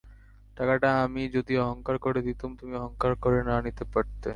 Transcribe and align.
টাকাটা 0.57 0.89
আমি 1.03 1.23
যদি 1.35 1.53
অহংকার 1.57 1.95
করে 1.97 2.19
দিতুম, 2.21 2.49
তুমি 2.55 2.73
অহংকার 2.75 3.11
করে 3.23 3.39
না 3.43 3.55
নিতে 3.65 3.83
পারতে। 3.93 4.29